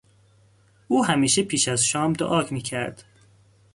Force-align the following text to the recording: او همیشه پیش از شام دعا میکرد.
او 0.87 1.05
همیشه 1.05 1.43
پیش 1.43 1.67
از 1.67 1.85
شام 1.85 2.13
دعا 2.13 2.45
میکرد. 2.51 3.03